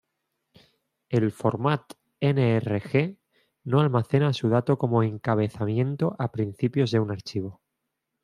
[1.17, 1.93] El format
[2.29, 3.03] nrg
[3.73, 7.61] no almacena su dato como encabezamiento a principios de un archivo.